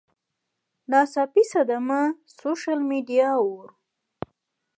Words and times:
ناڅاپي 0.89 1.43
صدمه، 1.51 2.01
سوشل 2.39 2.79
میډیا 2.89 3.27
اوور 3.41 3.69